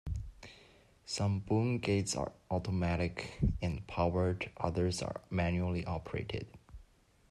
Some 1.05 1.41
boom 1.41 1.77
gates 1.77 2.15
are 2.15 2.31
automatic 2.49 3.39
and 3.61 3.85
powered, 3.85 4.49
others 4.57 4.99
are 5.03 5.21
manually 5.29 5.85
operated. 5.85 6.47